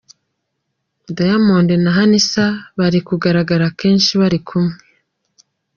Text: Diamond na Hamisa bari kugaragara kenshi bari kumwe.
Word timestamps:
Diamond 1.17 1.69
na 1.83 1.91
Hamisa 1.97 2.45
bari 2.79 2.99
kugaragara 3.07 3.65
kenshi 3.79 4.11
bari 4.21 4.39
kumwe. 4.47 4.75